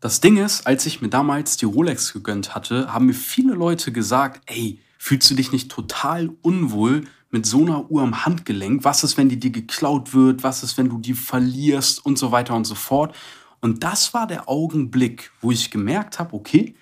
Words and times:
Das 0.00 0.20
Ding 0.20 0.36
ist, 0.36 0.66
als 0.66 0.84
ich 0.84 1.00
mir 1.00 1.08
damals 1.08 1.56
die 1.56 1.64
Rolex 1.64 2.12
gegönnt 2.12 2.54
hatte, 2.54 2.92
haben 2.92 3.06
mir 3.06 3.14
viele 3.14 3.54
Leute 3.54 3.92
gesagt, 3.92 4.42
ey, 4.46 4.78
fühlst 4.98 5.30
du 5.30 5.34
dich 5.34 5.52
nicht 5.52 5.70
total 5.70 6.30
unwohl 6.42 7.04
mit 7.30 7.46
so 7.46 7.62
einer 7.62 7.90
Uhr 7.90 8.02
am 8.02 8.26
Handgelenk? 8.26 8.84
Was 8.84 9.04
ist, 9.04 9.16
wenn 9.16 9.30
die 9.30 9.40
dir 9.40 9.50
geklaut 9.50 10.12
wird? 10.12 10.42
Was 10.42 10.62
ist, 10.62 10.76
wenn 10.76 10.90
du 10.90 10.98
die 10.98 11.14
verlierst? 11.14 12.04
Und 12.04 12.18
so 12.18 12.30
weiter 12.30 12.54
und 12.54 12.66
so 12.66 12.74
fort. 12.74 13.16
Und 13.60 13.84
das 13.84 14.12
war 14.12 14.26
der 14.26 14.50
Augenblick, 14.50 15.32
wo 15.40 15.50
ich 15.50 15.70
gemerkt 15.70 16.18
habe, 16.18 16.34
okay, 16.34 16.74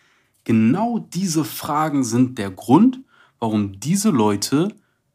genau 0.43 0.99
diese 0.99 1.45
Fragen 1.45 2.03
sind 2.03 2.37
der 2.37 2.51
Grund, 2.51 3.01
warum 3.39 3.79
diese 3.79 4.11
Leute 4.11 4.75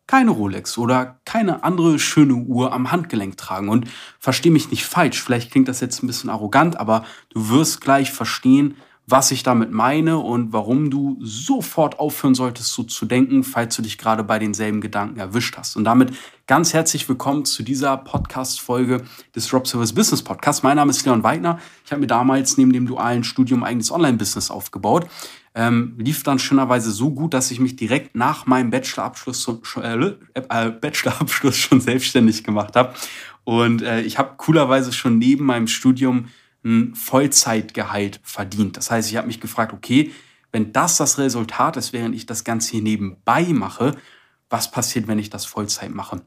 keine 0.09 0.31
Rolex 0.31 0.79
oder 0.79 1.19
keine 1.23 1.63
andere 1.63 1.99
schöne 1.99 2.33
Uhr 2.33 2.73
am 2.73 2.91
Handgelenk 2.91 3.37
tragen. 3.37 3.69
Und 3.69 3.87
versteh 4.17 4.49
mich 4.49 4.71
nicht 4.71 4.83
falsch, 4.83 5.21
vielleicht 5.21 5.51
klingt 5.51 5.67
das 5.67 5.81
jetzt 5.81 6.01
ein 6.01 6.07
bisschen 6.07 6.31
arrogant, 6.31 6.79
aber 6.79 7.05
du 7.29 7.49
wirst 7.49 7.79
gleich 7.79 8.11
verstehen, 8.11 8.75
was 9.05 9.29
ich 9.29 9.43
damit 9.43 9.71
meine 9.71 10.17
und 10.17 10.51
warum 10.51 10.89
du 10.89 11.17
sofort 11.21 11.99
aufhören 11.99 12.33
solltest, 12.33 12.73
so 12.73 12.81
zu 12.83 13.05
denken, 13.05 13.43
falls 13.43 13.75
du 13.75 13.83
dich 13.83 13.99
gerade 13.99 14.23
bei 14.23 14.39
denselben 14.39 14.81
Gedanken 14.81 15.19
erwischt 15.19 15.57
hast. 15.57 15.75
Und 15.75 15.83
damit 15.83 16.11
ganz 16.47 16.73
herzlich 16.73 17.07
willkommen 17.07 17.45
zu 17.45 17.61
dieser 17.61 17.95
Podcast-Folge 17.97 19.03
des 19.35 19.47
Drop 19.47 19.67
Service 19.67 19.93
Business 19.93 20.23
Podcasts. 20.23 20.63
Mein 20.63 20.77
Name 20.77 20.89
ist 20.89 21.05
Leon 21.05 21.21
Weidner. 21.21 21.59
Ich 21.85 21.91
habe 21.91 22.01
mir 22.01 22.07
damals 22.07 22.57
neben 22.57 22.73
dem 22.73 22.87
dualen 22.87 23.23
Studium 23.23 23.63
eigenes 23.63 23.91
Online-Business 23.91 24.49
aufgebaut. 24.49 25.07
Ähm, 25.59 25.95
lief 25.97 26.23
dann 26.23 26.39
schönerweise 26.39 26.89
so 26.89 27.11
gut, 27.11 27.33
dass 27.33 27.51
ich 27.51 27.59
mich 27.59 27.75
direkt 27.75 28.15
nach 28.15 28.45
meinem 28.45 28.69
Bachelorabschluss, 28.69 29.45
äh, 29.75 30.13
äh, 30.33 30.69
Bachelorabschluss 30.69 31.57
schon 31.57 31.81
selbstständig 31.81 32.45
gemacht 32.45 32.77
habe. 32.77 32.93
Und 33.43 33.81
äh, 33.81 33.99
ich 33.99 34.17
habe 34.17 34.35
coolerweise 34.37 34.93
schon 34.93 35.17
neben 35.17 35.43
meinem 35.43 35.67
Studium 35.67 36.29
ein 36.63 36.95
Vollzeitgehalt 36.95 38.21
verdient. 38.23 38.77
Das 38.77 38.89
heißt, 38.89 39.09
ich 39.11 39.17
habe 39.17 39.27
mich 39.27 39.41
gefragt, 39.41 39.73
okay, 39.73 40.13
wenn 40.53 40.71
das 40.71 40.95
das 40.95 41.17
Resultat 41.17 41.75
ist, 41.75 41.91
während 41.91 42.15
ich 42.15 42.25
das 42.25 42.45
Ganze 42.45 42.71
hier 42.71 42.81
nebenbei 42.81 43.43
mache, 43.51 43.97
was 44.49 44.71
passiert, 44.71 45.09
wenn 45.09 45.19
ich 45.19 45.29
das 45.29 45.43
Vollzeit 45.43 45.93
mache? 45.93 46.21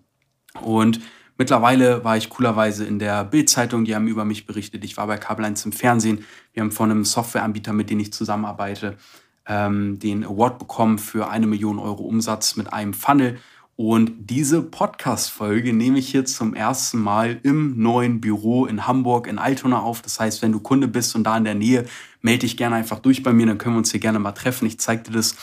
Und 0.61 1.01
mittlerweile 1.39 2.05
war 2.05 2.19
ich 2.19 2.29
coolerweise 2.29 2.85
in 2.85 2.99
der 2.99 3.25
Bildzeitung, 3.25 3.87
die 3.87 3.95
haben 3.95 4.09
über 4.09 4.27
mich 4.27 4.45
berichtet. 4.45 4.85
Ich 4.85 4.99
war 4.99 5.07
bei 5.07 5.17
Kabel 5.17 5.47
1 5.47 5.65
im 5.65 5.73
Fernsehen. 5.73 6.27
Wir 6.53 6.63
haben 6.63 6.71
von 6.71 6.91
einem 6.91 7.07
Softwareanbieter, 7.07 7.73
mit 7.73 7.89
dem 7.89 7.99
ich 7.99 8.13
zusammenarbeite, 8.13 8.99
ähm, 9.47 9.99
den 9.99 10.25
Award 10.25 10.59
bekommen 10.59 10.99
für 10.99 11.29
eine 11.29 11.47
Million 11.47 11.79
Euro 11.79 12.05
Umsatz 12.05 12.57
mit 12.57 12.73
einem 12.73 12.95
Funnel. 12.95 13.39
Und 13.75 14.13
diese 14.31 14.63
Podcast-Folge 14.63 15.73
nehme 15.73 15.99
ich 15.99 16.09
hier 16.09 16.25
zum 16.25 16.55
ersten 16.55 16.99
Mal 16.99 17.41
im 17.43 17.83
neuen 17.83 18.21
Büro 18.21 18.67
in 18.67 18.87
Hamburg 18.87 19.27
in 19.27 19.39
Altona 19.39 19.81
auf. 19.81 20.03
Das 20.03 20.21
heißt, 20.21 20.43
wenn 20.43 20.53
du 20.53 20.61
Kunde 20.61 20.89
bist 20.89 21.17
und 21.17 21.25
da 21.25 21.37
in 21.37 21.45
der 21.45 21.55
Nähe, 21.55 21.87
melde 22.21 22.41
dich 22.41 22.57
gerne 22.57 22.77
einfach 22.77 22.99
durch 22.99 23.23
bei 23.23 23.33
mir, 23.33 23.47
dann 23.47 23.59
können 23.59 23.75
wir 23.75 23.79
uns 23.79 23.91
hier 23.91 24.01
gerne 24.01 24.19
mal 24.19 24.33
treffen. 24.33 24.67
Ich 24.67 24.79
zeige 24.79 25.05
dir 25.05 25.13
das. 25.13 25.37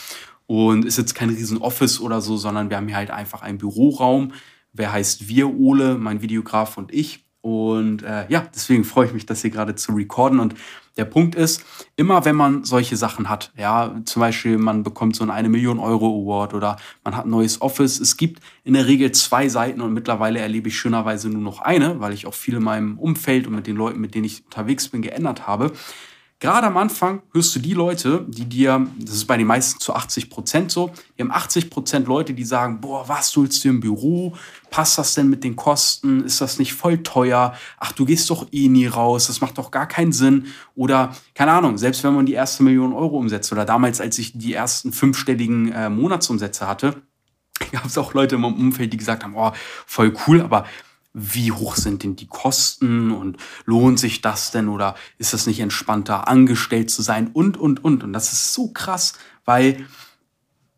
Und 0.46 0.84
ist 0.84 0.98
jetzt 0.98 1.14
kein 1.14 1.28
riesen 1.28 1.58
Office 1.58 2.00
oder 2.00 2.20
so, 2.20 2.36
sondern 2.36 2.70
wir 2.70 2.76
haben 2.76 2.88
hier 2.88 2.96
halt 2.96 3.10
einfach 3.10 3.42
einen 3.42 3.58
Büroraum. 3.58 4.32
Wer 4.72 4.92
heißt 4.92 5.28
wir, 5.28 5.54
Ole, 5.54 5.96
mein 5.96 6.22
Videograf 6.22 6.76
und 6.76 6.92
ich. 6.92 7.24
Und 7.42 8.02
äh, 8.02 8.26
ja, 8.28 8.46
deswegen 8.54 8.84
freue 8.84 9.06
ich 9.06 9.12
mich, 9.14 9.24
das 9.24 9.40
hier 9.40 9.50
gerade 9.50 9.74
zu 9.74 9.92
recorden. 9.92 10.40
Und 10.40 10.54
der 10.96 11.06
Punkt 11.06 11.34
ist, 11.34 11.64
immer 11.96 12.24
wenn 12.26 12.36
man 12.36 12.64
solche 12.64 12.96
Sachen 12.96 13.30
hat, 13.30 13.52
ja, 13.56 13.94
zum 14.04 14.20
Beispiel 14.20 14.58
man 14.58 14.82
bekommt 14.82 15.16
so 15.16 15.24
einen 15.24 15.30
eine 15.30 15.48
Million 15.48 15.78
Euro 15.78 16.06
Award 16.06 16.52
oder 16.52 16.76
man 17.04 17.16
hat 17.16 17.24
ein 17.24 17.30
neues 17.30 17.62
Office, 17.62 17.98
es 17.98 18.18
gibt 18.18 18.42
in 18.64 18.74
der 18.74 18.86
Regel 18.86 19.12
zwei 19.12 19.48
Seiten 19.48 19.80
und 19.80 19.94
mittlerweile 19.94 20.40
erlebe 20.40 20.68
ich 20.68 20.76
schönerweise 20.76 21.30
nur 21.30 21.40
noch 21.40 21.62
eine, 21.62 22.00
weil 22.00 22.12
ich 22.12 22.26
auch 22.26 22.34
viel 22.34 22.56
in 22.56 22.62
meinem 22.62 22.98
Umfeld 22.98 23.46
und 23.46 23.54
mit 23.54 23.66
den 23.66 23.76
Leuten, 23.76 24.00
mit 24.00 24.14
denen 24.14 24.24
ich 24.24 24.44
unterwegs 24.44 24.88
bin, 24.88 25.00
geändert 25.00 25.46
habe. 25.46 25.72
Gerade 26.40 26.68
am 26.68 26.78
Anfang 26.78 27.20
hörst 27.34 27.54
du 27.54 27.60
die 27.60 27.74
Leute, 27.74 28.24
die 28.26 28.46
dir, 28.46 28.86
das 28.98 29.14
ist 29.14 29.26
bei 29.26 29.36
den 29.36 29.46
meisten 29.46 29.78
zu 29.78 29.94
80 29.94 30.30
Prozent 30.30 30.72
so, 30.72 30.90
die 31.16 31.22
haben 31.22 31.30
80 31.30 31.68
Prozent 31.68 32.08
Leute, 32.08 32.32
die 32.32 32.44
sagen, 32.44 32.80
boah, 32.80 33.06
was 33.06 33.36
willst 33.36 33.62
du 33.62 33.68
im 33.68 33.80
Büro? 33.80 34.34
Passt 34.70 34.96
das 34.96 35.12
denn 35.12 35.28
mit 35.28 35.44
den 35.44 35.54
Kosten? 35.54 36.24
Ist 36.24 36.40
das 36.40 36.58
nicht 36.58 36.72
voll 36.72 37.02
teuer? 37.02 37.52
Ach, 37.78 37.92
du 37.92 38.06
gehst 38.06 38.30
doch 38.30 38.46
eh 38.52 38.68
nie 38.68 38.86
raus, 38.86 39.26
das 39.26 39.42
macht 39.42 39.58
doch 39.58 39.70
gar 39.70 39.86
keinen 39.86 40.12
Sinn. 40.12 40.46
Oder, 40.74 41.14
keine 41.34 41.52
Ahnung, 41.52 41.76
selbst 41.76 42.02
wenn 42.04 42.14
man 42.14 42.24
die 42.24 42.32
erste 42.32 42.62
Million 42.62 42.94
Euro 42.94 43.18
umsetzt 43.18 43.52
oder 43.52 43.66
damals, 43.66 44.00
als 44.00 44.18
ich 44.18 44.32
die 44.32 44.54
ersten 44.54 44.94
fünfstelligen 44.94 45.72
äh, 45.72 45.90
Monatsumsätze 45.90 46.66
hatte, 46.66 47.02
gab 47.70 47.84
es 47.84 47.98
auch 47.98 48.14
Leute 48.14 48.36
im 48.36 48.44
Umfeld, 48.46 48.94
die 48.94 48.96
gesagt 48.96 49.24
haben, 49.24 49.34
oh, 49.36 49.52
voll 49.84 50.14
cool, 50.26 50.40
aber 50.40 50.64
wie 51.12 51.50
hoch 51.50 51.76
sind 51.76 52.02
denn 52.02 52.16
die 52.16 52.26
Kosten 52.26 53.10
und 53.10 53.36
lohnt 53.64 53.98
sich 53.98 54.20
das 54.20 54.50
denn 54.50 54.68
oder 54.68 54.94
ist 55.18 55.34
es 55.34 55.46
nicht 55.46 55.60
entspannter, 55.60 56.28
angestellt 56.28 56.90
zu 56.90 57.02
sein 57.02 57.30
und, 57.32 57.56
und, 57.56 57.84
und. 57.84 58.04
Und 58.04 58.12
das 58.12 58.32
ist 58.32 58.54
so 58.54 58.68
krass, 58.68 59.14
weil 59.44 59.84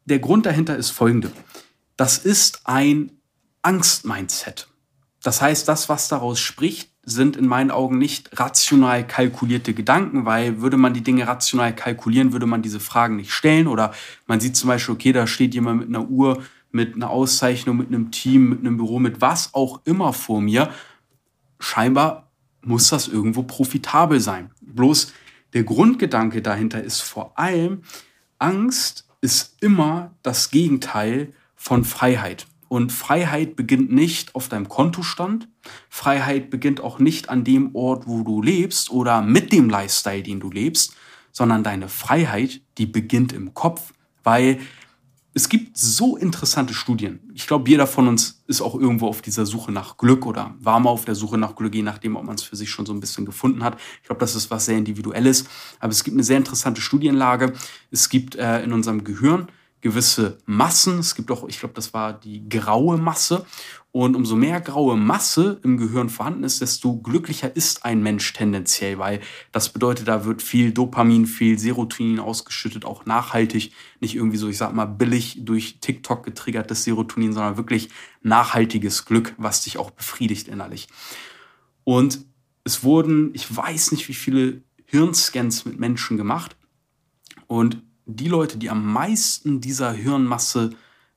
der 0.05 0.19
Grund 0.19 0.47
dahinter 0.47 0.77
ist 0.77 0.91
folgende. 0.91 1.31
Das 1.97 2.19
ist 2.19 2.63
ein 2.65 3.13
Angst-Mindset. 3.63 4.69
Das 5.23 5.41
heißt, 5.41 5.69
das, 5.69 5.89
was 5.89 6.09
daraus 6.09 6.41
spricht, 6.41 6.91
sind 7.05 7.37
in 7.37 7.47
meinen 7.47 7.71
Augen 7.71 7.99
nicht 7.99 8.39
rational 8.39 9.07
kalkulierte 9.07 9.75
Gedanken, 9.75 10.25
weil 10.25 10.61
würde 10.61 10.77
man 10.77 10.95
die 10.95 11.03
Dinge 11.03 11.27
rational 11.27 11.75
kalkulieren, 11.75 12.33
würde 12.33 12.47
man 12.47 12.63
diese 12.63 12.81
Fragen 12.81 13.17
nicht 13.17 13.33
stellen 13.33 13.67
oder 13.67 13.93
man 14.27 14.41
sieht 14.41 14.57
zum 14.57 14.69
Beispiel, 14.69 14.95
okay, 14.95 15.13
da 15.13 15.27
steht 15.27 15.55
jemand 15.55 15.81
mit 15.81 15.89
einer 15.89 16.09
Uhr, 16.09 16.43
mit 16.73 16.95
einer 16.95 17.11
Auszeichnung, 17.11 17.77
mit 17.77 17.89
einem 17.89 18.11
Team, 18.11 18.49
mit 18.49 18.61
einem 18.61 18.77
Büro, 18.79 18.99
mit 18.99 19.21
was 19.21 19.55
auch 19.55 19.81
immer 19.85 20.13
vor 20.13 20.41
mir. 20.41 20.71
Scheinbar 21.61 22.33
muss 22.63 22.89
das 22.89 23.09
irgendwo 23.09 23.43
profitabel 23.43 24.21
sein. 24.21 24.51
Bloß 24.61 25.13
der 25.53 25.65
Grundgedanke 25.65 26.43
dahinter 26.43 26.83
ist 26.83 27.03
vor 27.03 27.39
allem, 27.39 27.83
Angst 28.39 29.07
ist 29.21 29.57
immer 29.61 30.15
das 30.23 30.51
Gegenteil 30.51 31.33
von 31.55 31.85
Freiheit. 31.85 32.47
Und 32.69 32.91
Freiheit 32.91 33.55
beginnt 33.55 33.93
nicht 33.93 34.35
auf 34.35 34.49
deinem 34.49 34.69
Kontostand. 34.69 35.47
Freiheit 35.91 36.49
beginnt 36.49 36.81
auch 36.81 36.99
nicht 36.99 37.29
an 37.29 37.45
dem 37.45 37.75
Ort, 37.75 38.07
wo 38.07 38.23
du 38.23 38.41
lebst 38.41 38.91
oder 38.91 39.21
mit 39.21 39.53
dem 39.53 39.69
Lifestyle, 39.69 40.23
den 40.23 40.41
du 40.41 40.51
lebst, 40.51 40.97
sondern 41.33 41.63
deine 41.63 41.89
Freiheit, 41.89 42.63
die 42.79 42.87
beginnt 42.87 43.33
im 43.35 43.53
Kopf, 43.53 43.93
weil 44.25 44.59
es 45.35 45.49
gibt 45.49 45.79
so 45.79 46.17
interessante 46.17 46.75
Studien. 46.75 47.21
Ich 47.33 47.47
glaube, 47.47 47.69
jeder 47.69 47.87
von 47.87 48.07
uns 48.07 48.43
ist 48.47 48.61
auch 48.61 48.75
irgendwo 48.75 49.07
auf 49.07 49.23
dieser 49.23 49.47
Suche 49.47 49.73
nach 49.73 49.97
Glück 49.97 50.27
oder 50.27 50.55
war 50.61 50.79
mal 50.79 50.91
auf 50.91 51.07
der 51.07 51.15
Suche 51.15 51.39
nach 51.39 51.57
Glück, 51.57 51.75
je 51.75 51.83
nachdem, 51.83 52.17
ob 52.17 52.25
man 52.25 52.35
es 52.35 52.43
für 52.43 52.57
sich 52.57 52.69
schon 52.69 52.85
so 52.85 52.93
ein 52.93 53.01
bisschen 53.01 53.25
gefunden 53.25 53.65
hat. 53.65 53.79
Ich 54.03 54.09
glaube, 54.09 54.21
das 54.21 54.35
ist 54.35 54.51
was 54.51 54.67
sehr 54.67 54.77
Individuelles. 54.77 55.47
Aber 55.81 55.91
es 55.91 56.05
gibt 56.05 56.17
eine 56.17 56.25
sehr 56.25 56.37
interessante 56.37 56.83
Studienlage. 56.83 57.55
Es 57.91 58.11
gibt 58.11 58.37
äh, 58.37 58.63
in 58.63 58.73
unserem 58.73 59.05
Gehirn 59.05 59.49
gewisse 59.83 60.39
Massen. 60.47 60.99
Es 60.99 61.15
gibt 61.15 61.31
auch, 61.31 61.47
ich 61.49 61.59
glaube, 61.59 61.75
das 61.75 61.93
war 61.93 62.15
die 62.15 62.49
graue 62.49 62.97
Masse. 62.97 63.45
Und 63.91 64.17
umso 64.17 64.37
mehr 64.37 64.63
graue 64.63 64.97
Masse 64.97 65.61
im 65.63 65.77
Gehirn 65.77 66.09
vorhanden 66.09 66.45
ist, 66.45 66.63
desto 66.63 66.97
glücklicher 66.97 67.55
ist 67.55 67.85
ein 67.85 68.03
Mensch 68.03 68.33
tendenziell, 68.33 68.99
weil 68.99 69.21
das 69.51 69.69
bedeutet, 69.69 70.09
da 70.09 70.25
wird 70.25 70.41
viel 70.41 70.73
Dopamin, 70.73 71.27
viel 71.27 71.59
Serotonin 71.59 72.19
ausgeschüttet, 72.19 72.87
auch 72.87 73.05
nachhaltig, 73.05 73.73
nicht 74.01 74.15
irgendwie 74.15 74.39
so, 74.39 74.49
ich 74.49 74.57
sag 74.57 74.73
mal, 74.73 74.87
billig 74.87 75.45
durch 75.45 75.81
TikTok 75.81 76.25
getriggertes 76.25 76.85
Serotonin, 76.85 77.35
sondern 77.35 77.59
wirklich 77.59 77.91
nachhaltiges 78.23 79.05
Glück, 79.05 79.35
was 79.37 79.65
dich 79.65 79.77
auch 79.77 79.91
befriedigt 79.91 80.49
innerlich. 80.49 80.89
Und 81.85 82.25
es 82.65 82.83
wurden, 82.85 83.35
ich 83.35 83.55
weiß 83.55 83.93
nicht, 83.93 84.09
wie 84.09 84.15
viele 84.15 84.63
Hirnscans 84.87 85.67
mit 85.67 85.79
Menschen 85.79 86.17
gemacht. 86.17 86.57
Und 87.47 87.83
die 88.07 88.29
Leute, 88.29 88.59
die 88.59 88.71
am 88.71 88.93
meisten 88.93 89.61
dieser 89.61 89.93
Hirnmasse 89.93 90.71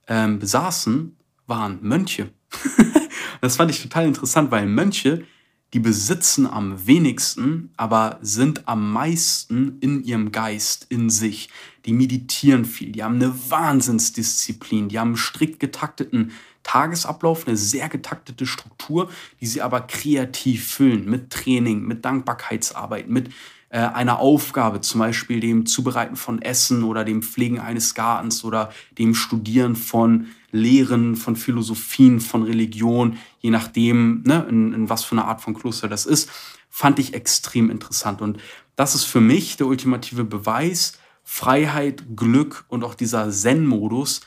ähm, 0.07 0.39
besaßen, 0.39 1.15
waren 1.47 1.79
Mönche. 1.81 2.29
das 3.41 3.55
fand 3.55 3.71
ich 3.71 3.81
total 3.81 4.05
interessant, 4.05 4.51
weil 4.51 4.65
Mönche, 4.65 5.25
die 5.73 5.79
besitzen 5.79 6.47
am 6.47 6.87
wenigsten, 6.87 7.71
aber 7.75 8.19
sind 8.21 8.67
am 8.67 8.93
meisten 8.93 9.77
in 9.79 10.03
ihrem 10.03 10.31
Geist, 10.31 10.85
in 10.89 11.09
sich. 11.09 11.49
Die 11.85 11.93
meditieren 11.93 12.65
viel, 12.65 12.91
die 12.91 13.03
haben 13.03 13.15
eine 13.15 13.33
Wahnsinnsdisziplin, 13.49 14.89
die 14.89 14.99
haben 14.99 15.09
einen 15.09 15.17
strikt 15.17 15.59
getakteten 15.59 16.31
Tagesablauf, 16.63 17.47
eine 17.47 17.57
sehr 17.57 17.89
getaktete 17.89 18.45
Struktur, 18.45 19.09
die 19.39 19.45
sie 19.45 19.61
aber 19.61 19.81
kreativ 19.81 20.67
füllen 20.67 21.05
mit 21.05 21.29
Training, 21.29 21.83
mit 21.83 22.03
Dankbarkeitsarbeit, 22.05 23.07
mit 23.07 23.29
äh, 23.69 23.79
einer 23.79 24.19
Aufgabe, 24.19 24.81
zum 24.81 24.99
Beispiel 24.99 25.39
dem 25.39 25.65
Zubereiten 25.65 26.15
von 26.15 26.41
Essen 26.41 26.83
oder 26.83 27.03
dem 27.03 27.21
Pflegen 27.21 27.59
eines 27.59 27.95
Gartens 27.95 28.43
oder 28.43 28.71
dem 28.97 29.15
Studieren 29.15 29.75
von 29.75 30.27
Lehren, 30.51 31.15
von 31.15 31.35
Philosophien, 31.35 32.19
von 32.19 32.43
Religion, 32.43 33.17
je 33.39 33.49
nachdem, 33.49 34.23
ne, 34.25 34.45
in, 34.49 34.73
in 34.73 34.89
was 34.89 35.03
für 35.03 35.13
eine 35.13 35.25
Art 35.25 35.41
von 35.41 35.53
Kloster 35.53 35.87
das 35.87 36.05
ist, 36.05 36.29
fand 36.69 36.99
ich 36.99 37.13
extrem 37.13 37.69
interessant. 37.69 38.21
Und 38.21 38.37
das 38.75 38.95
ist 38.95 39.03
für 39.03 39.21
mich 39.21 39.57
der 39.57 39.67
ultimative 39.67 40.23
Beweis, 40.23 40.99
Freiheit, 41.23 42.03
Glück 42.15 42.65
und 42.67 42.83
auch 42.83 42.93
dieser 42.93 43.29
Zen-Modus, 43.29 44.21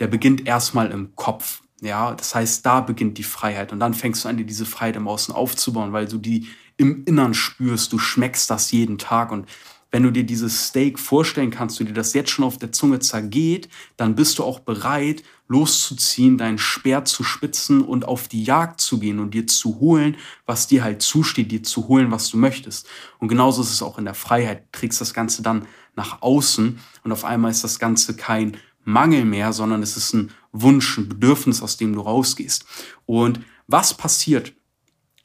der 0.00 0.06
beginnt 0.06 0.46
erstmal 0.46 0.90
im 0.90 1.14
Kopf. 1.16 1.62
Ja, 1.80 2.14
das 2.14 2.34
heißt, 2.34 2.64
da 2.64 2.80
beginnt 2.80 3.18
die 3.18 3.22
Freiheit 3.24 3.72
und 3.72 3.80
dann 3.80 3.92
fängst 3.92 4.24
du 4.24 4.28
an, 4.28 4.36
dir 4.36 4.46
diese 4.46 4.64
Freiheit 4.64 4.96
im 4.96 5.08
Außen 5.08 5.34
aufzubauen, 5.34 5.92
weil 5.92 6.06
du 6.06 6.18
die 6.18 6.46
im 6.76 7.04
Innern 7.04 7.34
spürst, 7.34 7.92
du 7.92 7.98
schmeckst 7.98 8.50
das 8.50 8.70
jeden 8.72 8.98
Tag 8.98 9.32
und 9.32 9.46
wenn 9.94 10.02
du 10.02 10.10
dir 10.10 10.24
dieses 10.24 10.66
Steak 10.66 10.98
vorstellen 10.98 11.52
kannst, 11.52 11.78
du 11.78 11.84
dir 11.84 11.92
das 11.92 12.14
jetzt 12.14 12.30
schon 12.30 12.44
auf 12.44 12.58
der 12.58 12.72
Zunge 12.72 12.98
zergeht, 12.98 13.68
dann 13.96 14.16
bist 14.16 14.40
du 14.40 14.42
auch 14.42 14.58
bereit, 14.58 15.22
loszuziehen, 15.46 16.36
deinen 16.36 16.58
Speer 16.58 17.04
zu 17.04 17.22
spitzen 17.22 17.80
und 17.80 18.04
auf 18.04 18.26
die 18.26 18.42
Jagd 18.42 18.80
zu 18.80 18.98
gehen 18.98 19.20
und 19.20 19.34
dir 19.34 19.46
zu 19.46 19.78
holen, 19.78 20.16
was 20.46 20.66
dir 20.66 20.82
halt 20.82 21.00
zusteht, 21.00 21.52
dir 21.52 21.62
zu 21.62 21.86
holen, 21.86 22.10
was 22.10 22.28
du 22.28 22.36
möchtest. 22.36 22.88
Und 23.20 23.28
genauso 23.28 23.62
ist 23.62 23.70
es 23.70 23.82
auch 23.82 23.96
in 23.96 24.04
der 24.04 24.14
Freiheit. 24.14 24.64
Du 24.72 24.80
trägst 24.80 25.00
das 25.00 25.14
Ganze 25.14 25.42
dann 25.42 25.68
nach 25.94 26.22
außen 26.22 26.80
und 27.04 27.12
auf 27.12 27.24
einmal 27.24 27.52
ist 27.52 27.62
das 27.62 27.78
Ganze 27.78 28.16
kein 28.16 28.56
Mangel 28.82 29.24
mehr, 29.24 29.52
sondern 29.52 29.80
es 29.80 29.96
ist 29.96 30.12
ein 30.12 30.32
Wunsch, 30.50 30.98
ein 30.98 31.08
Bedürfnis, 31.08 31.62
aus 31.62 31.76
dem 31.76 31.92
du 31.92 32.00
rausgehst. 32.00 32.66
Und 33.06 33.38
was 33.68 33.94
passiert, 33.94 34.54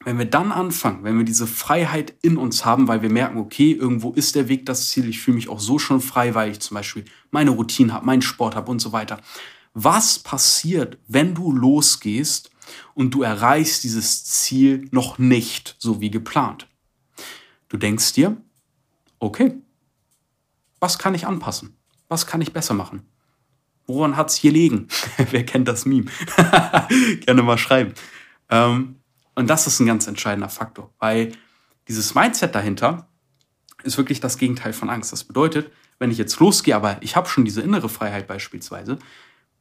wenn 0.05 0.17
wir 0.17 0.25
dann 0.25 0.51
anfangen, 0.51 1.03
wenn 1.03 1.17
wir 1.17 1.25
diese 1.25 1.47
Freiheit 1.47 2.13
in 2.21 2.37
uns 2.37 2.63
haben, 2.63 2.87
weil 2.87 3.01
wir 3.01 3.09
merken, 3.09 3.37
okay, 3.37 3.71
irgendwo 3.71 4.11
ist 4.11 4.35
der 4.35 4.47
Weg 4.47 4.65
das 4.65 4.89
Ziel, 4.89 5.09
ich 5.09 5.19
fühle 5.19 5.35
mich 5.35 5.49
auch 5.49 5.59
so 5.59 5.77
schon 5.77 5.99
frei, 5.99 6.35
weil 6.35 6.51
ich 6.51 6.59
zum 6.61 6.75
Beispiel 6.75 7.05
meine 7.31 7.51
Routine 7.51 7.93
habe, 7.93 8.05
meinen 8.05 8.21
Sport 8.21 8.55
habe 8.55 8.71
und 8.71 8.79
so 8.79 8.91
weiter. 8.93 9.19
Was 9.73 10.19
passiert, 10.19 10.97
wenn 11.07 11.35
du 11.35 11.51
losgehst 11.51 12.49
und 12.93 13.13
du 13.13 13.23
erreichst 13.23 13.83
dieses 13.83 14.23
Ziel 14.23 14.87
noch 14.91 15.17
nicht 15.17 15.75
so 15.79 15.99
wie 15.99 16.11
geplant? 16.11 16.67
Du 17.67 17.77
denkst 17.77 18.13
dir, 18.13 18.37
okay, 19.19 19.53
was 20.79 20.97
kann 20.97 21.13
ich 21.13 21.27
anpassen? 21.27 21.77
Was 22.07 22.25
kann 22.25 22.41
ich 22.41 22.53
besser 22.53 22.73
machen? 22.73 23.03
Woran 23.85 24.15
hat 24.17 24.29
es 24.29 24.35
hier 24.35 24.51
liegen? 24.51 24.87
Wer 25.31 25.45
kennt 25.45 25.67
das 25.67 25.85
Meme? 25.85 26.09
Gerne 27.25 27.43
mal 27.43 27.57
schreiben. 27.57 27.93
Ähm, 28.49 28.98
und 29.39 29.49
das 29.49 29.67
ist 29.67 29.79
ein 29.79 29.85
ganz 29.85 30.05
entscheidender 30.05 30.49
Faktor, 30.49 30.93
weil 30.99 31.31
dieses 31.87 32.13
Mindset 32.13 32.53
dahinter 32.53 33.07
ist 33.83 33.97
wirklich 33.97 34.19
das 34.19 34.37
Gegenteil 34.37 34.73
von 34.73 34.89
Angst. 34.89 35.13
Das 35.13 35.23
bedeutet, 35.23 35.71
wenn 35.97 36.11
ich 36.11 36.17
jetzt 36.17 36.37
losgehe, 36.41 36.75
aber 36.75 36.97
ich 36.99 37.15
habe 37.15 37.29
schon 37.29 37.45
diese 37.45 37.61
innere 37.61 37.87
Freiheit 37.87 38.27
beispielsweise, 38.27 38.99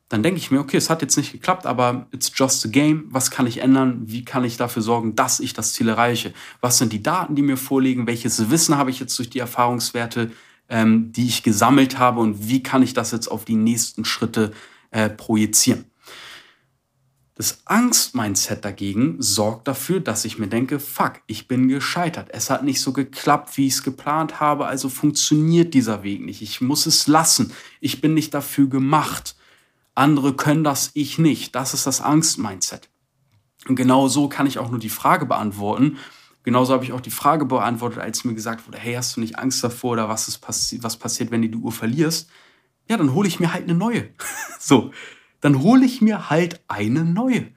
dann 0.09 0.25
denke 0.25 0.41
ich 0.41 0.51
mir, 0.51 0.59
okay, 0.59 0.79
es 0.79 0.91
hat 0.91 1.01
jetzt 1.01 1.17
nicht 1.17 1.31
geklappt, 1.31 1.65
aber 1.65 2.09
it's 2.11 2.33
just 2.35 2.67
a 2.67 2.69
game. 2.69 3.05
Was 3.11 3.31
kann 3.31 3.47
ich 3.47 3.59
ändern? 3.59 4.03
Wie 4.05 4.25
kann 4.25 4.43
ich 4.43 4.57
dafür 4.57 4.83
sorgen, 4.83 5.15
dass 5.15 5.39
ich 5.39 5.53
das 5.53 5.75
Ziel 5.75 5.89
erreiche? 5.89 6.35
Was 6.61 6.79
sind 6.79 6.93
die 6.93 7.05
Daten, 7.05 7.37
die 7.37 7.43
mir 7.43 7.57
vorliegen? 7.57 8.09
Welches 8.09 8.51
Wissen 8.51 8.77
habe 8.77 8.91
ich 8.91 8.99
jetzt 8.99 9.17
durch 9.17 9.31
die 9.31 9.39
Erfahrungswerte, 9.39 10.33
ähm, 10.69 11.13
die 11.13 11.27
ich 11.27 11.45
gesammelt 11.45 12.01
habe? 12.01 12.19
Und 12.19 12.49
wie 12.49 12.65
kann 12.65 12.83
ich 12.83 12.95
das 12.95 13.13
jetzt 13.13 13.29
auf 13.29 13.45
die 13.45 13.55
nächsten 13.55 14.05
Schritte 14.05 14.51
äh, 14.91 15.09
projizieren? 15.09 15.88
Das 17.39 17.61
Angst-Mindset 17.67 18.65
dagegen 18.65 19.23
sorgt 19.23 19.69
dafür, 19.69 20.01
dass 20.01 20.25
ich 20.25 20.41
mir 20.41 20.49
denke, 20.49 20.81
fuck, 20.81 21.21
ich 21.29 21.47
bin 21.47 21.69
gescheitert. 21.69 22.31
Es 22.33 22.51
hat 22.51 22.65
nicht 22.65 22.81
so 22.81 22.93
geklappt, 22.93 23.57
wie 23.57 23.69
ich 23.69 23.75
es 23.75 23.85
geplant 23.85 24.41
habe, 24.41 24.67
also 24.67 24.89
funktioniert 24.89 25.73
dieser 25.73 26.03
Weg 26.03 26.25
nicht. 26.25 26.43
Ich 26.43 26.61
muss 26.61 26.87
es 26.87 27.07
lassen. 27.07 27.53
Ich 27.81 28.01
bin 28.01 28.13
nicht 28.13 28.35
dafür 28.35 28.69
gemacht. 28.69 29.37
Andere 29.95 30.35
können 30.35 30.65
das, 30.65 30.91
ich 30.95 31.19
nicht. 31.19 31.55
Das 31.55 31.75
ist 31.75 31.87
das 31.87 32.01
Angst-Mindset. 32.01 32.89
Und 33.69 33.77
genau 33.77 34.09
so 34.09 34.29
kann 34.29 34.49
ich 34.49 34.59
auch 34.59 34.71
nur 34.71 34.81
die 34.81 34.89
Frage 34.89 35.25
beantworten. 35.25 35.99
Genauso 36.43 36.73
habe 36.73 36.83
ich 36.83 36.93
auch 36.93 37.01
die 37.01 37.13
Frage 37.13 37.45
beantwortet, 37.45 38.01
als 38.01 38.25
mir 38.25 38.35
gesagt 38.35 38.67
wurde, 38.67 38.79
hey, 38.79 38.95
hast 38.95 39.15
du 39.15 39.21
nicht 39.21 39.39
Angst 39.39 39.63
davor 39.63 39.93
oder 39.93 40.09
was, 40.09 40.27
ist 40.27 40.39
passi 40.39 40.83
was 40.83 40.97
passiert, 40.97 41.31
wenn 41.31 41.43
du 41.43 41.49
die 41.49 41.59
Uhr 41.59 41.71
verlierst? 41.71 42.29
Ja, 42.89 42.97
dann 42.97 43.15
hole 43.15 43.29
ich 43.29 43.39
mir 43.39 43.53
halt 43.53 43.63
eine 43.63 43.75
neue. 43.75 44.09
so, 44.59 44.91
dann 45.41 45.63
hole 45.63 45.85
ich 45.85 46.01
mir 46.01 46.31
halt 46.31 46.61
eine 46.69 47.05
neue. 47.05 47.49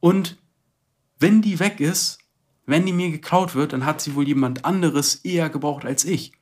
Und 0.00 0.38
wenn 1.18 1.42
die 1.42 1.58
weg 1.60 1.80
ist, 1.80 2.18
wenn 2.66 2.84
die 2.84 2.92
mir 2.92 3.10
geklaut 3.10 3.54
wird, 3.54 3.72
dann 3.72 3.86
hat 3.86 4.00
sie 4.00 4.14
wohl 4.14 4.26
jemand 4.26 4.64
anderes 4.64 5.16
eher 5.16 5.48
gebraucht 5.48 5.84
als 5.84 6.04
ich. 6.04 6.32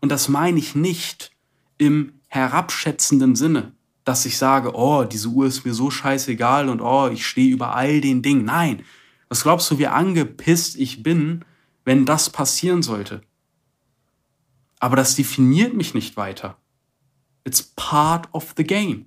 Und 0.00 0.10
das 0.10 0.28
meine 0.28 0.58
ich 0.58 0.74
nicht 0.74 1.30
im 1.78 2.20
herabschätzenden 2.26 3.36
Sinne, 3.36 3.72
dass 4.04 4.26
ich 4.26 4.36
sage, 4.36 4.74
oh, 4.74 5.04
diese 5.04 5.28
Uhr 5.28 5.46
ist 5.46 5.64
mir 5.64 5.74
so 5.74 5.90
scheißegal 5.90 6.68
und 6.68 6.80
oh, 6.80 7.08
ich 7.08 7.26
stehe 7.26 7.52
über 7.52 7.74
all 7.74 8.00
den 8.00 8.22
Dingen. 8.22 8.44
Nein, 8.44 8.82
was 9.28 9.42
glaubst 9.42 9.70
du, 9.70 9.78
wie 9.78 9.86
angepisst 9.86 10.76
ich 10.76 11.02
bin, 11.02 11.44
wenn 11.84 12.04
das 12.04 12.30
passieren 12.30 12.82
sollte? 12.82 13.22
Aber 14.80 14.96
das 14.96 15.14
definiert 15.14 15.74
mich 15.74 15.94
nicht 15.94 16.16
weiter. 16.16 16.56
It's 17.44 17.62
part 17.62 18.28
of 18.32 18.54
the 18.56 18.64
game. 18.64 19.06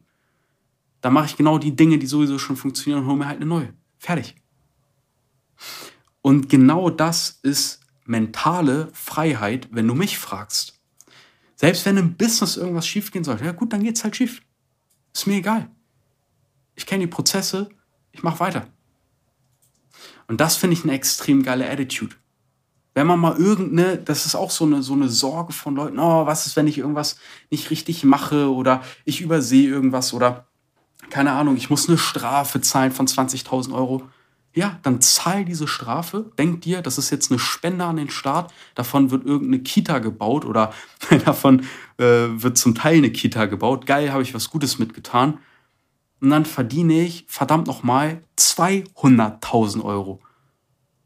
Da 1.04 1.10
mache 1.10 1.26
ich 1.26 1.36
genau 1.36 1.58
die 1.58 1.76
Dinge, 1.76 1.98
die 1.98 2.08
sowieso 2.08 2.40
schon 2.40 2.56
funktionieren 2.56 3.02
und 3.02 3.10
hole 3.10 3.18
mir 3.18 3.28
halt 3.28 3.36
eine 3.36 3.46
neue. 3.46 3.74
Fertig. 4.00 4.36
Und 6.22 6.48
genau 6.48 6.90
das 6.90 7.40
ist 7.44 7.82
mentale 8.06 8.88
Freiheit, 8.94 9.68
wenn 9.72 9.86
du 9.86 9.96
mich 9.96 10.18
fragst. 10.18 10.80
Selbst 11.58 11.86
wenn 11.86 11.98
im 11.98 12.16
Business 12.16 12.56
irgendwas 12.56 12.88
schiefgehen 12.88 13.26
sollte, 13.26 13.44
ja 13.44 13.52
gut, 13.52 13.74
dann 13.74 13.84
geht's 13.84 14.06
halt 14.06 14.16
schief. 14.16 14.42
Ist 15.14 15.28
mir 15.28 15.36
egal. 15.36 15.70
Ich 16.76 16.86
kenne 16.86 17.04
die 17.04 17.12
Prozesse, 17.12 17.68
ich 18.14 18.24
mache 18.24 18.40
weiter. 18.40 18.68
Und 20.30 20.40
das 20.40 20.56
finde 20.56 20.76
ich 20.78 20.86
eine 20.86 20.94
extrem 20.94 21.44
geile 21.44 21.70
Attitude. 21.70 22.16
Wenn 22.94 23.08
man 23.08 23.20
mal 23.20 23.36
irgendeine, 23.38 23.98
das 23.98 24.26
ist 24.26 24.36
auch 24.36 24.52
so 24.52 24.64
eine, 24.64 24.82
so 24.82 24.94
eine 24.94 25.10
Sorge 25.10 25.52
von 25.52 25.76
Leuten, 25.76 26.00
oh, 26.00 26.26
was 26.26 26.48
ist, 26.48 26.56
wenn 26.56 26.68
ich 26.68 26.78
irgendwas 26.78 27.18
nicht 27.52 27.72
richtig 27.72 28.06
mache 28.06 28.54
oder 28.54 28.82
ich 29.04 29.20
übersehe 29.20 29.68
irgendwas 29.68 30.14
oder 30.14 30.48
keine 31.10 31.32
Ahnung, 31.32 31.56
ich 31.58 31.70
muss 31.70 31.88
eine 31.88 31.98
Strafe 31.98 32.62
zahlen 32.62 32.92
von 32.92 33.08
20.000 33.08 33.74
Euro. 33.74 34.04
Ja, 34.56 34.80
dann 34.84 35.02
zahl 35.02 35.46
diese 35.46 35.68
Strafe. 35.68 36.32
Denk 36.38 36.62
dir, 36.62 36.82
das 36.84 37.00
ist 37.00 37.10
jetzt 37.10 37.32
eine 37.32 37.40
Spende 37.40 37.86
an 37.86 37.96
den 37.96 38.10
Staat. 38.10 38.54
Davon 38.76 39.10
wird 39.10 39.26
irgendeine 39.26 39.64
Kita 39.64 40.00
gebaut 40.00 40.46
oder 40.46 40.74
davon 41.26 41.62
äh, 41.98 42.28
wird 42.30 42.58
zum 42.58 42.76
Teil 42.76 42.98
eine 42.98 43.12
Kita 43.12 43.46
gebaut. 43.46 43.88
Geil, 43.88 44.12
habe 44.12 44.22
ich 44.22 44.34
was 44.34 44.52
Gutes 44.52 44.78
mitgetan. 44.78 45.40
Und 46.22 46.30
dann 46.30 46.46
verdiene 46.46 47.02
ich, 47.02 47.26
verdammt 47.28 47.68
nochmal, 47.68 48.24
200.000 48.38 49.84
Euro. 49.84 50.22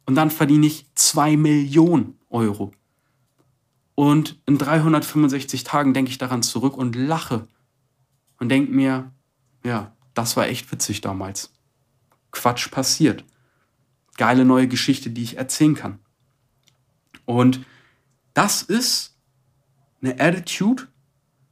Und 0.06 0.16
dann 0.16 0.30
verdiene 0.30 0.68
ich 0.68 0.86
2 0.96 1.38
Millionen 1.38 2.20
Euro. 2.30 2.72
Und 3.96 4.40
in 4.46 4.58
365 4.58 5.64
Tagen 5.64 5.94
denke 5.94 6.12
ich 6.12 6.18
daran 6.18 6.44
zurück 6.44 6.78
und 6.78 6.96
lache. 6.96 7.48
Und 8.40 8.50
denke 8.50 8.72
mir, 8.72 9.12
ja, 9.68 9.92
das 10.14 10.38
war 10.38 10.48
echt 10.48 10.72
witzig 10.72 11.02
damals. 11.02 11.52
Quatsch 12.32 12.72
passiert. 12.72 13.26
Geile 14.16 14.46
neue 14.46 14.68
Geschichte, 14.68 15.10
die 15.10 15.24
ich 15.24 15.38
erzählen 15.38 15.76
kann. 15.76 16.00
Und 17.26 17.66
das 18.34 18.62
ist 18.62 19.18
eine 20.02 20.20
Attitude, 20.20 20.88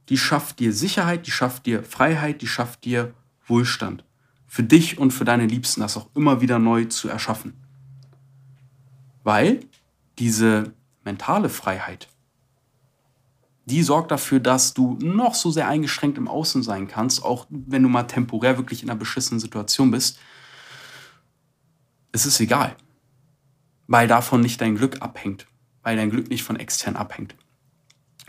die 0.08 0.16
schafft 0.16 0.60
dir 0.60 0.72
Sicherheit, 0.72 1.26
die 1.26 1.30
schafft 1.30 1.66
dir 1.66 1.82
Freiheit, 1.82 2.40
die 2.40 2.46
schafft 2.46 2.84
dir 2.84 3.12
Wohlstand. 3.46 4.04
Für 4.46 4.62
dich 4.62 4.98
und 4.98 5.10
für 5.10 5.24
deine 5.24 5.46
Liebsten 5.46 5.82
das 5.82 5.96
auch 5.96 6.08
immer 6.14 6.40
wieder 6.40 6.58
neu 6.58 6.86
zu 6.86 7.08
erschaffen. 7.08 7.52
Weil 9.24 9.60
diese 10.18 10.72
mentale 11.04 11.50
Freiheit, 11.50 12.08
die 13.66 13.82
sorgt 13.82 14.12
dafür, 14.12 14.38
dass 14.38 14.74
du 14.74 14.96
noch 15.02 15.34
so 15.34 15.50
sehr 15.50 15.68
eingeschränkt 15.68 16.18
im 16.18 16.28
Außen 16.28 16.62
sein 16.62 16.86
kannst, 16.86 17.22
auch 17.22 17.46
wenn 17.50 17.82
du 17.82 17.88
mal 17.88 18.04
temporär 18.04 18.56
wirklich 18.56 18.82
in 18.82 18.88
einer 18.88 18.98
beschissenen 18.98 19.40
Situation 19.40 19.90
bist. 19.90 20.18
Es 22.12 22.26
ist 22.26 22.38
egal, 22.40 22.76
weil 23.88 24.06
davon 24.06 24.40
nicht 24.40 24.60
dein 24.60 24.76
Glück 24.76 25.02
abhängt, 25.02 25.46
weil 25.82 25.96
dein 25.96 26.10
Glück 26.10 26.30
nicht 26.30 26.44
von 26.44 26.56
extern 26.56 26.94
abhängt. 26.94 27.34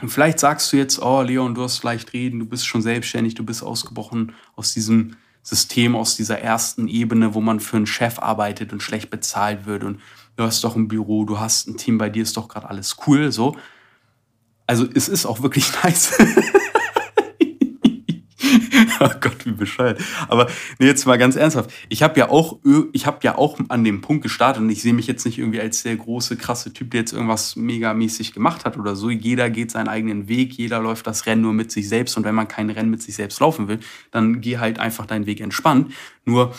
Und 0.01 0.09
vielleicht 0.09 0.39
sagst 0.39 0.73
du 0.73 0.77
jetzt, 0.77 0.99
oh 1.01 1.21
Leon, 1.21 1.53
du 1.53 1.61
hast 1.61 1.83
leicht 1.83 2.13
reden, 2.13 2.39
du 2.39 2.45
bist 2.45 2.65
schon 2.65 2.81
selbstständig, 2.81 3.35
du 3.35 3.45
bist 3.45 3.63
ausgebrochen 3.63 4.33
aus 4.55 4.73
diesem 4.73 5.17
System, 5.43 5.95
aus 5.95 6.15
dieser 6.15 6.39
ersten 6.39 6.87
Ebene, 6.87 7.35
wo 7.35 7.41
man 7.41 7.59
für 7.59 7.77
einen 7.77 7.87
Chef 7.87 8.17
arbeitet 8.19 8.73
und 8.73 8.81
schlecht 8.81 9.11
bezahlt 9.11 9.65
wird 9.67 9.83
und 9.83 10.01
du 10.35 10.43
hast 10.43 10.63
doch 10.63 10.75
ein 10.75 10.87
Büro, 10.87 11.25
du 11.25 11.39
hast 11.39 11.67
ein 11.67 11.77
Team, 11.77 11.99
bei 11.99 12.09
dir 12.09 12.23
ist 12.23 12.37
doch 12.37 12.47
gerade 12.47 12.67
alles 12.67 12.97
cool, 13.05 13.31
so 13.31 13.55
also 14.67 14.85
es 14.93 15.09
ist 15.09 15.25
auch 15.25 15.41
wirklich 15.41 15.65
nice. 15.83 16.13
oh 18.99 19.09
Gott, 19.19 19.45
wie 19.45 19.51
bescheuert. 19.51 20.01
Aber 20.27 20.47
nee, 20.79 20.85
jetzt 20.85 21.05
mal 21.05 21.17
ganz 21.17 21.35
ernsthaft. 21.35 21.71
Ich 21.89 22.03
habe 22.03 22.19
ja 22.19 22.29
auch, 22.29 22.59
ich 22.91 23.05
habe 23.05 23.19
ja 23.23 23.37
auch 23.37 23.59
an 23.69 23.83
dem 23.83 24.01
Punkt 24.01 24.23
gestartet 24.23 24.61
und 24.61 24.69
ich 24.69 24.81
sehe 24.81 24.93
mich 24.93 25.07
jetzt 25.07 25.25
nicht 25.25 25.39
irgendwie 25.39 25.61
als 25.61 25.83
der 25.83 25.95
große, 25.95 26.37
krasse 26.37 26.73
Typ, 26.73 26.91
der 26.91 27.01
jetzt 27.01 27.13
irgendwas 27.13 27.55
megamäßig 27.55 28.33
gemacht 28.33 28.65
hat 28.65 28.77
oder 28.77 28.95
so. 28.95 29.09
Jeder 29.09 29.49
geht 29.49 29.71
seinen 29.71 29.87
eigenen 29.87 30.27
Weg, 30.27 30.53
jeder 30.53 30.79
läuft 30.79 31.07
das 31.07 31.25
Rennen 31.25 31.41
nur 31.41 31.53
mit 31.53 31.71
sich 31.71 31.89
selbst 31.89 32.17
und 32.17 32.23
wenn 32.23 32.35
man 32.35 32.47
kein 32.47 32.69
Rennen 32.69 32.89
mit 32.89 33.01
sich 33.01 33.15
selbst 33.15 33.39
laufen 33.39 33.67
will, 33.67 33.79
dann 34.11 34.41
geh 34.41 34.57
halt 34.57 34.79
einfach 34.79 35.05
deinen 35.05 35.25
Weg 35.25 35.41
entspannt. 35.41 35.93
Nur, 36.25 36.53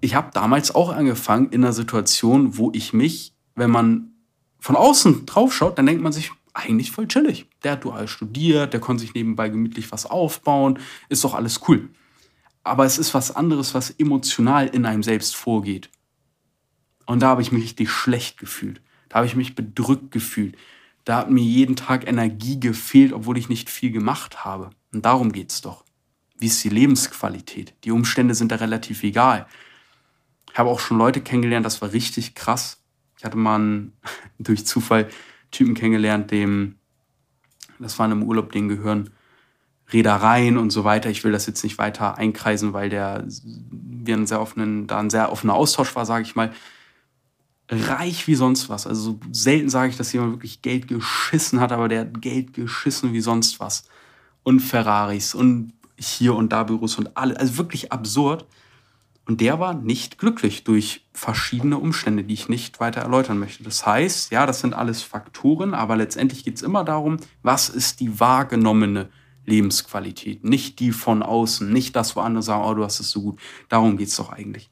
ich 0.00 0.14
habe 0.14 0.30
damals 0.32 0.74
auch 0.74 0.94
angefangen 0.94 1.50
in 1.50 1.64
einer 1.64 1.72
Situation, 1.72 2.56
wo 2.56 2.70
ich 2.74 2.92
mich, 2.92 3.34
wenn 3.54 3.70
man 3.70 4.12
von 4.58 4.76
außen 4.76 5.26
drauf 5.26 5.54
schaut, 5.54 5.78
dann 5.78 5.86
denkt 5.86 6.02
man 6.02 6.12
sich, 6.12 6.32
eigentlich 6.54 6.90
voll 6.90 7.08
chillig. 7.08 7.46
Der 7.62 7.72
hat 7.72 7.84
dual 7.84 8.08
studiert, 8.08 8.72
der 8.72 8.80
konnte 8.80 9.02
sich 9.02 9.14
nebenbei 9.14 9.48
gemütlich 9.48 9.92
was 9.92 10.06
aufbauen, 10.06 10.78
ist 11.08 11.24
doch 11.24 11.34
alles 11.34 11.60
cool. 11.68 11.90
Aber 12.62 12.84
es 12.84 12.98
ist 12.98 13.14
was 13.14 13.34
anderes, 13.34 13.74
was 13.74 13.90
emotional 13.90 14.66
in 14.66 14.84
einem 14.86 15.02
selbst 15.02 15.34
vorgeht. 15.36 15.90
Und 17.06 17.20
da 17.20 17.28
habe 17.28 17.42
ich 17.42 17.52
mich 17.52 17.64
richtig 17.64 17.90
schlecht 17.90 18.38
gefühlt. 18.38 18.80
Da 19.08 19.16
habe 19.16 19.26
ich 19.26 19.34
mich 19.34 19.54
bedrückt 19.54 20.12
gefühlt. 20.12 20.56
Da 21.04 21.16
hat 21.16 21.30
mir 21.30 21.42
jeden 21.42 21.76
Tag 21.76 22.06
Energie 22.06 22.60
gefehlt, 22.60 23.12
obwohl 23.12 23.38
ich 23.38 23.48
nicht 23.48 23.70
viel 23.70 23.90
gemacht 23.90 24.44
habe. 24.44 24.70
Und 24.92 25.04
darum 25.04 25.32
geht's 25.32 25.60
doch. 25.60 25.84
Wie 26.38 26.46
ist 26.46 26.62
die 26.62 26.68
Lebensqualität? 26.68 27.74
Die 27.84 27.90
Umstände 27.90 28.34
sind 28.34 28.52
da 28.52 28.56
relativ 28.56 29.02
egal. 29.02 29.46
Ich 30.52 30.58
habe 30.58 30.70
auch 30.70 30.80
schon 30.80 30.98
Leute 30.98 31.20
kennengelernt, 31.20 31.66
das 31.66 31.82
war 31.82 31.92
richtig 31.92 32.34
krass. 32.34 32.82
Ich 33.18 33.24
hatte 33.24 33.36
mal 33.36 33.56
einen, 33.56 33.92
durch 34.38 34.66
Zufall 34.66 35.08
Typen 35.50 35.74
kennengelernt, 35.74 36.30
dem, 36.30 36.76
das 37.78 37.98
war 37.98 38.06
in 38.06 38.12
einem 38.12 38.22
Urlaub, 38.22 38.52
den 38.52 38.68
gehören 38.68 39.10
Reedereien 39.92 40.56
und 40.56 40.70
so 40.70 40.84
weiter. 40.84 41.10
Ich 41.10 41.24
will 41.24 41.32
das 41.32 41.46
jetzt 41.46 41.64
nicht 41.64 41.78
weiter 41.78 42.16
einkreisen, 42.16 42.72
weil 42.72 42.90
der, 42.90 43.26
wir 43.26 44.14
einen 44.14 44.26
sehr 44.26 44.40
offenen, 44.40 44.86
da 44.86 44.98
ein 44.98 45.10
sehr 45.10 45.32
offener 45.32 45.54
Austausch 45.54 45.94
war, 45.96 46.06
sage 46.06 46.24
ich 46.24 46.36
mal. 46.36 46.52
Reich 47.68 48.26
wie 48.26 48.34
sonst 48.34 48.68
was. 48.68 48.86
Also 48.86 49.20
selten 49.30 49.68
sage 49.68 49.90
ich, 49.90 49.96
dass 49.96 50.12
jemand 50.12 50.32
wirklich 50.32 50.62
Geld 50.62 50.88
geschissen 50.88 51.60
hat, 51.60 51.72
aber 51.72 51.88
der 51.88 52.00
hat 52.00 52.20
Geld 52.20 52.52
geschissen 52.52 53.12
wie 53.12 53.20
sonst 53.20 53.60
was. 53.60 53.84
Und 54.42 54.60
Ferraris 54.60 55.34
und 55.34 55.72
hier 55.96 56.34
und 56.34 56.52
da 56.52 56.64
Büros 56.64 56.98
und 56.98 57.16
alle. 57.16 57.38
Also 57.38 57.58
wirklich 57.58 57.92
absurd. 57.92 58.46
Und 59.30 59.40
der 59.40 59.60
war 59.60 59.74
nicht 59.74 60.18
glücklich 60.18 60.64
durch 60.64 61.06
verschiedene 61.12 61.78
Umstände, 61.78 62.24
die 62.24 62.34
ich 62.34 62.48
nicht 62.48 62.80
weiter 62.80 63.02
erläutern 63.02 63.38
möchte. 63.38 63.62
Das 63.62 63.86
heißt, 63.86 64.32
ja, 64.32 64.44
das 64.44 64.58
sind 64.58 64.74
alles 64.74 65.02
Faktoren, 65.02 65.72
aber 65.72 65.94
letztendlich 65.94 66.42
geht 66.42 66.56
es 66.56 66.62
immer 66.62 66.82
darum, 66.82 67.18
was 67.40 67.68
ist 67.68 68.00
die 68.00 68.18
wahrgenommene 68.18 69.08
Lebensqualität, 69.46 70.42
nicht 70.42 70.80
die 70.80 70.90
von 70.90 71.22
außen, 71.22 71.72
nicht 71.72 71.94
das, 71.94 72.16
wo 72.16 72.20
andere 72.22 72.42
sagen, 72.42 72.64
oh, 72.64 72.74
du 72.74 72.82
hast 72.82 72.98
es 72.98 73.12
so 73.12 73.22
gut. 73.22 73.40
Darum 73.68 73.96
geht 73.96 74.08
es 74.08 74.16
doch 74.16 74.32
eigentlich. 74.32 74.68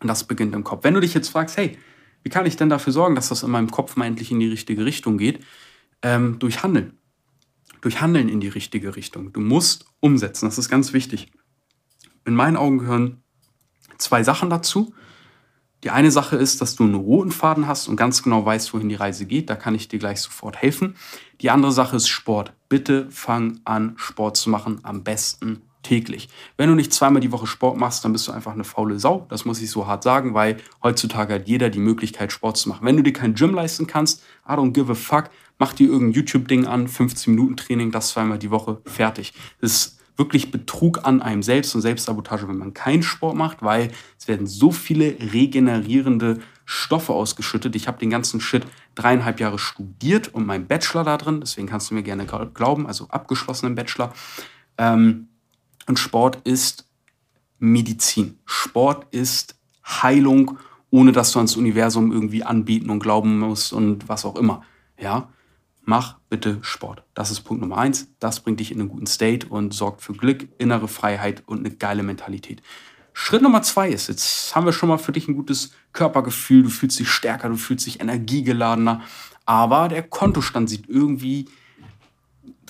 Und 0.00 0.08
das 0.08 0.24
beginnt 0.24 0.54
im 0.54 0.64
Kopf. 0.64 0.82
Wenn 0.82 0.94
du 0.94 1.00
dich 1.00 1.12
jetzt 1.12 1.28
fragst, 1.28 1.58
hey, 1.58 1.76
wie 2.22 2.30
kann 2.30 2.46
ich 2.46 2.56
denn 2.56 2.70
dafür 2.70 2.94
sorgen, 2.94 3.14
dass 3.14 3.28
das 3.28 3.42
in 3.42 3.50
meinem 3.50 3.70
Kopf 3.70 3.94
mal 3.96 4.06
endlich 4.06 4.30
in 4.30 4.40
die 4.40 4.48
richtige 4.48 4.86
Richtung 4.86 5.18
geht? 5.18 5.44
Ähm, 6.00 6.38
durch 6.38 6.62
Handeln. 6.62 6.96
Durch 7.82 8.00
Handeln 8.00 8.30
in 8.30 8.40
die 8.40 8.48
richtige 8.48 8.96
Richtung. 8.96 9.34
Du 9.34 9.40
musst 9.40 9.84
umsetzen, 10.00 10.46
das 10.46 10.56
ist 10.56 10.70
ganz 10.70 10.94
wichtig. 10.94 11.30
In 12.24 12.34
meinen 12.34 12.56
Augen 12.56 12.78
gehören 12.78 13.22
zwei 13.98 14.22
Sachen 14.22 14.50
dazu. 14.50 14.94
Die 15.84 15.90
eine 15.90 16.10
Sache 16.10 16.36
ist, 16.36 16.60
dass 16.60 16.74
du 16.74 16.84
einen 16.84 16.94
roten 16.94 17.30
Faden 17.30 17.68
hast 17.68 17.86
und 17.88 17.96
ganz 17.96 18.22
genau 18.22 18.44
weißt, 18.44 18.72
wohin 18.74 18.88
die 18.88 18.94
Reise 18.94 19.26
geht. 19.26 19.50
Da 19.50 19.56
kann 19.56 19.74
ich 19.74 19.88
dir 19.88 19.98
gleich 19.98 20.20
sofort 20.20 20.56
helfen. 20.56 20.96
Die 21.40 21.50
andere 21.50 21.72
Sache 21.72 21.96
ist 21.96 22.08
Sport. 22.08 22.52
Bitte 22.68 23.06
fang 23.10 23.60
an, 23.64 23.92
Sport 23.96 24.36
zu 24.36 24.50
machen. 24.50 24.80
Am 24.82 25.04
besten 25.04 25.62
täglich. 25.86 26.28
Wenn 26.56 26.68
du 26.68 26.74
nicht 26.74 26.92
zweimal 26.92 27.20
die 27.20 27.30
Woche 27.30 27.46
Sport 27.46 27.76
machst, 27.76 28.04
dann 28.04 28.12
bist 28.12 28.26
du 28.26 28.32
einfach 28.32 28.52
eine 28.52 28.64
faule 28.64 28.98
Sau. 28.98 29.26
Das 29.28 29.44
muss 29.44 29.62
ich 29.62 29.70
so 29.70 29.86
hart 29.86 30.02
sagen, 30.02 30.34
weil 30.34 30.56
heutzutage 30.82 31.34
hat 31.34 31.46
jeder 31.46 31.70
die 31.70 31.78
Möglichkeit, 31.78 32.32
Sport 32.32 32.56
zu 32.56 32.68
machen. 32.68 32.84
Wenn 32.84 32.96
du 32.96 33.02
dir 33.02 33.12
kein 33.12 33.34
Gym 33.34 33.54
leisten 33.54 33.86
kannst, 33.86 34.22
I 34.48 34.52
don't 34.52 34.72
give 34.72 34.90
a 34.90 34.94
fuck, 34.94 35.30
mach 35.58 35.72
dir 35.72 35.88
irgendein 35.88 36.14
YouTube-Ding 36.14 36.66
an, 36.66 36.88
15 36.88 37.34
Minuten 37.34 37.56
Training, 37.56 37.92
das 37.92 38.08
zweimal 38.08 38.38
die 38.38 38.50
Woche, 38.50 38.80
fertig. 38.84 39.32
Das 39.60 39.72
ist 39.72 39.98
wirklich 40.16 40.50
Betrug 40.50 41.04
an 41.04 41.20
einem 41.22 41.42
selbst 41.42 41.74
und 41.74 41.82
Selbstsabotage, 41.82 42.48
wenn 42.48 42.58
man 42.58 42.74
keinen 42.74 43.02
Sport 43.02 43.36
macht, 43.36 43.62
weil 43.62 43.90
es 44.18 44.28
werden 44.28 44.46
so 44.46 44.72
viele 44.72 45.16
regenerierende 45.32 46.38
Stoffe 46.64 47.12
ausgeschüttet. 47.12 47.76
Ich 47.76 47.86
habe 47.86 47.98
den 47.98 48.10
ganzen 48.10 48.40
Shit 48.40 48.66
dreieinhalb 48.94 49.40
Jahre 49.40 49.58
studiert 49.58 50.28
und 50.34 50.46
meinen 50.46 50.66
Bachelor 50.66 51.04
da 51.04 51.16
drin, 51.16 51.40
deswegen 51.40 51.68
kannst 51.68 51.90
du 51.90 51.94
mir 51.94 52.02
gerne 52.02 52.26
glauben, 52.26 52.86
also 52.86 53.08
abgeschlossenen 53.08 53.74
Bachelor. 53.74 54.12
Ähm, 54.78 55.28
und 55.86 55.98
Sport 55.98 56.40
ist 56.44 56.88
Medizin. 57.58 58.38
Sport 58.44 59.06
ist 59.12 59.56
Heilung, 59.84 60.58
ohne 60.90 61.12
dass 61.12 61.32
du 61.32 61.38
ans 61.38 61.56
Universum 61.56 62.10
irgendwie 62.10 62.42
anbieten 62.42 62.90
und 62.90 62.98
glauben 63.00 63.38
musst 63.38 63.72
und 63.72 64.08
was 64.08 64.24
auch 64.24 64.36
immer. 64.36 64.62
Ja, 64.98 65.28
mach 65.86 66.16
bitte 66.28 66.58
Sport. 66.60 67.02
Das 67.14 67.30
ist 67.30 67.40
Punkt 67.40 67.62
Nummer 67.62 67.78
eins. 67.78 68.08
Das 68.18 68.40
bringt 68.40 68.60
dich 68.60 68.72
in 68.72 68.80
einen 68.80 68.90
guten 68.90 69.06
State 69.06 69.46
und 69.46 69.72
sorgt 69.72 70.02
für 70.02 70.12
Glück, 70.12 70.48
innere 70.58 70.88
Freiheit 70.88 71.42
und 71.46 71.60
eine 71.60 71.74
geile 71.74 72.02
Mentalität. 72.02 72.60
Schritt 73.14 73.40
Nummer 73.40 73.62
zwei 73.62 73.88
ist, 73.88 74.08
jetzt 74.08 74.54
haben 74.54 74.66
wir 74.66 74.74
schon 74.74 74.90
mal 74.90 74.98
für 74.98 75.12
dich 75.12 75.26
ein 75.26 75.36
gutes 75.36 75.72
Körpergefühl, 75.94 76.64
du 76.64 76.68
fühlst 76.68 76.98
dich 76.98 77.08
stärker, 77.08 77.48
du 77.48 77.56
fühlst 77.56 77.86
dich 77.86 78.00
energiegeladener, 78.00 79.00
aber 79.46 79.88
der 79.88 80.02
Kontostand 80.02 80.68
sieht 80.68 80.86
irgendwie 80.88 81.46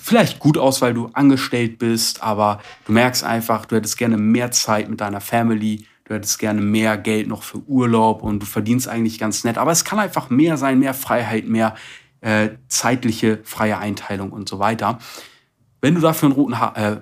vielleicht 0.01 0.39
gut 0.39 0.57
aus, 0.57 0.81
weil 0.81 0.93
du 0.93 1.07
angestellt 1.07 1.79
bist, 1.79 2.23
aber 2.23 2.61
du 2.85 2.93
merkst 2.93 3.25
einfach, 3.25 3.65
du 3.65 3.75
hättest 3.75 3.97
gerne 3.97 4.15
mehr 4.15 4.51
Zeit 4.51 4.89
mit 4.89 5.01
deiner 5.01 5.19
Family, 5.19 5.85
du 6.05 6.13
hättest 6.13 6.39
gerne 6.39 6.61
mehr 6.61 6.97
Geld 6.97 7.27
noch 7.27 7.43
für 7.43 7.57
Urlaub 7.67 8.23
und 8.23 8.39
du 8.39 8.45
verdienst 8.45 8.87
eigentlich 8.87 9.19
ganz 9.19 9.43
nett, 9.43 9.57
aber 9.57 9.71
es 9.71 9.83
kann 9.83 9.99
einfach 9.99 10.29
mehr 10.29 10.55
sein, 10.55 10.79
mehr 10.79 10.93
Freiheit, 10.93 11.47
mehr 11.47 11.75
äh, 12.21 12.49
zeitliche 12.67 13.39
freie 13.43 13.77
Einteilung 13.77 14.31
und 14.31 14.49
so 14.49 14.57
weiter. 14.59 14.99
Wenn 15.81 15.95
du 15.95 16.01
dafür 16.01 16.27
einen 16.27 16.35
roten, 16.35 16.59
ha 16.59 16.73
äh, 16.75 17.01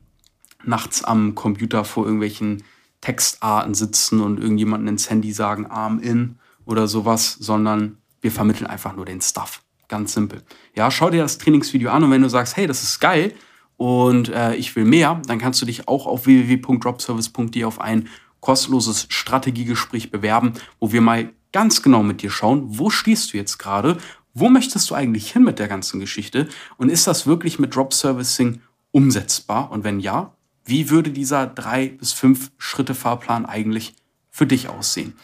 nachts 0.65 1.05
am 1.05 1.35
Computer 1.35 1.85
vor 1.85 2.05
irgendwelchen 2.05 2.65
Textarten 3.01 3.75
sitzen 3.75 4.21
und 4.21 4.41
irgendjemanden 4.41 4.89
ins 4.89 5.11
Handy 5.11 5.33
sagen, 5.33 5.67
Arm 5.67 6.01
in 6.01 6.37
oder 6.65 6.89
sowas, 6.89 7.37
sondern 7.39 7.99
wir 8.23 8.33
vermitteln 8.33 8.67
einfach 8.67 8.97
nur 8.97 9.05
den 9.05 9.21
Stuff. 9.21 9.63
Ganz 9.89 10.15
simpel. 10.15 10.43
Ja, 10.75 10.91
schau 10.91 11.11
dir 11.11 11.23
das 11.23 11.39
Trainingsvideo 11.39 11.91
an 11.91 12.05
und 12.05 12.11
wenn 12.11 12.23
du 12.23 12.29
sagst, 12.29 12.57
hey, 12.57 12.67
das 12.67 12.83
ist 12.83 13.01
geil 13.01 13.35
und 13.77 14.31
äh, 14.31 14.55
ich 14.55 14.75
will 14.75 14.87
mehr, 14.87 15.21
dann 15.27 15.39
kannst 15.39 15.61
du 15.61 15.67
dich 15.67 15.87
auch 15.87 16.07
auf 16.07 16.27
www.dropservice.de 16.27 17.65
auf 17.65 17.81
ein 17.81 18.09
kostenloses 18.41 19.07
Strategiegespräch 19.11 20.11
bewerben, 20.11 20.55
wo 20.81 20.91
wir 20.93 21.03
mal 21.03 21.31
ganz 21.53 21.83
genau 21.83 22.03
mit 22.03 22.23
dir 22.23 22.31
schauen, 22.31 22.79
wo 22.79 22.91
stehst 22.91 23.33
du 23.33 23.37
jetzt 23.37 23.59
gerade, 23.59 23.99
wo 24.33 24.49
möchtest 24.49 24.91
du 24.91 24.95
eigentlich 24.95 25.33
hin 25.33 25.45
mit 25.45 25.59
der 25.59 25.69
ganzen 25.69 26.01
Geschichte 26.01 26.49
und 26.79 26.89
ist 26.89 27.07
das 27.07 27.27
wirklich 27.27 27.59
mit 27.59 27.77
Drop 27.77 27.95
Servicing 27.95 28.61
umsetzbar? 28.95 29.73
Und 29.73 29.83
wenn 29.83 29.99
ja, 29.99 30.33
wie 30.65 30.89
würde 30.89 31.11
dieser 31.11 31.47
drei 31.47 31.89
bis 31.89 32.13
fünf 32.13 32.53
Schritte 32.59 32.95
Fahrplan 32.95 33.45
eigentlich 33.45 33.95
für 34.31 34.47
dich 34.47 34.69
aussehen? 34.69 35.15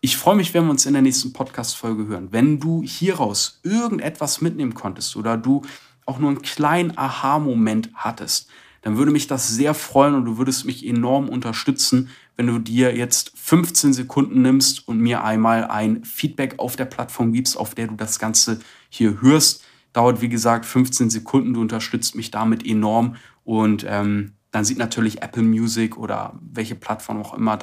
Ich 0.00 0.16
freue 0.16 0.36
mich, 0.36 0.54
wenn 0.54 0.64
wir 0.64 0.70
uns 0.70 0.86
in 0.86 0.92
der 0.92 1.02
nächsten 1.02 1.32
Podcast-Folge 1.32 2.06
hören. 2.06 2.28
Wenn 2.30 2.60
du 2.60 2.82
hieraus 2.84 3.58
irgendetwas 3.64 4.40
mitnehmen 4.40 4.74
konntest 4.74 5.16
oder 5.16 5.36
du 5.36 5.62
auch 6.06 6.20
nur 6.20 6.30
einen 6.30 6.42
kleinen 6.42 6.96
Aha-Moment 6.96 7.90
hattest, 7.94 8.48
dann 8.82 8.96
würde 8.96 9.10
mich 9.10 9.26
das 9.26 9.48
sehr 9.48 9.74
freuen 9.74 10.14
und 10.14 10.24
du 10.24 10.38
würdest 10.38 10.64
mich 10.64 10.86
enorm 10.86 11.28
unterstützen, 11.28 12.10
wenn 12.36 12.46
du 12.46 12.60
dir 12.60 12.96
jetzt 12.96 13.32
15 13.34 13.92
Sekunden 13.92 14.42
nimmst 14.42 14.86
und 14.86 15.00
mir 15.00 15.24
einmal 15.24 15.64
ein 15.64 16.04
Feedback 16.04 16.54
auf 16.58 16.76
der 16.76 16.84
Plattform 16.84 17.32
gibst, 17.32 17.56
auf 17.56 17.74
der 17.74 17.88
du 17.88 17.96
das 17.96 18.20
Ganze 18.20 18.60
hier 18.88 19.20
hörst. 19.20 19.64
Dauert, 19.98 20.20
wie 20.20 20.28
gesagt, 20.28 20.64
15 20.64 21.10
Sekunden. 21.10 21.54
Du 21.54 21.60
unterstützt 21.60 22.14
mich 22.14 22.30
damit 22.30 22.64
enorm. 22.64 23.16
Und 23.42 23.84
ähm, 23.88 24.34
dann 24.52 24.64
sieht 24.64 24.78
natürlich 24.78 25.22
Apple 25.22 25.42
Music 25.42 25.98
oder 25.98 26.38
welche 26.40 26.76
Plattform 26.76 27.20
auch 27.20 27.34
immer, 27.34 27.56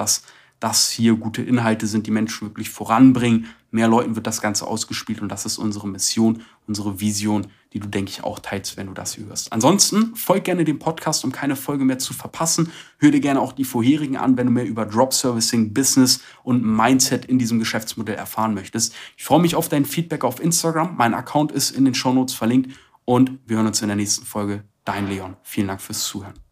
dass 0.60 0.76
das 0.76 0.90
hier 0.90 1.16
gute 1.16 1.42
Inhalte 1.42 1.86
sind, 1.86 2.08
die 2.08 2.12
Menschen 2.12 2.48
wirklich 2.48 2.70
voranbringen. 2.70 3.46
Mehr 3.72 3.88
Leuten 3.88 4.16
wird 4.16 4.26
das 4.26 4.42
Ganze 4.42 4.66
ausgespielt 4.66 5.22
und 5.22 5.30
das 5.30 5.46
ist 5.46 5.58
unsere 5.58 5.88
Mission, 5.88 6.42
unsere 6.66 7.00
Vision, 7.00 7.48
die 7.74 7.80
du, 7.80 7.88
denke 7.88 8.10
ich, 8.10 8.24
auch 8.24 8.40
teilst, 8.40 8.78
wenn 8.78 8.88
du 8.88 8.94
das 8.94 9.18
hörst. 9.18 9.52
Ansonsten 9.52 10.16
folg 10.16 10.46
gerne 10.46 10.64
dem 10.64 10.80
Podcast, 10.80 11.26
um 11.26 11.32
keine 11.32 11.56
Folge 11.56 11.84
mehr 11.84 12.00
zu 12.00 12.14
verpassen. 12.14 12.72
Hör 13.00 13.12
dir 13.12 13.20
gerne 13.20 13.42
auch 13.42 13.52
die 13.52 13.66
vorherigen 13.66 14.16
an, 14.16 14.38
wenn 14.38 14.48
du 14.48 14.54
mehr 14.54 14.66
über 14.66 14.86
Drop 14.86 15.14
Servicing, 15.14 15.74
Business 15.74 16.22
und 16.44 16.64
Mindset 16.64 17.26
in 17.26 17.38
diesem 17.38 17.60
Geschäftsmodell 17.60 18.16
erfahren 18.16 18.54
möchtest. 18.54 18.96
Ich 19.18 19.26
freue 19.26 19.42
mich 19.42 19.56
auf 19.56 19.68
dein 19.68 19.86
Feedback 19.86 20.24
auf 20.24 20.40
Instagram. 20.40 20.96
Mein 20.98 21.14
Account 21.14 21.52
ist 21.52 21.72
in 21.72 21.86
den 21.86 21.96
Shownotes 21.96 22.34
verlinkt 22.34 22.74
und 23.04 23.40
wir 23.46 23.58
hören 23.58 23.68
uns 23.68 23.82
in 23.82 23.88
der 23.88 23.98
nächsten 23.98 24.26
Folge. 24.26 24.64
Dein 24.86 25.08
Leon. 25.08 25.36
Vielen 25.44 25.68
Dank 25.68 25.82
fürs 25.82 26.06
Zuhören. 26.06 26.45